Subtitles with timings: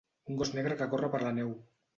[0.31, 1.57] Un gos negre que corre per la neu.